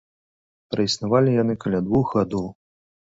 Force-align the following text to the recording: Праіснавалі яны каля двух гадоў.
Праіснавалі 0.75 1.35
яны 1.43 1.55
каля 1.65 1.79
двух 1.91 2.17
гадоў. 2.21 2.47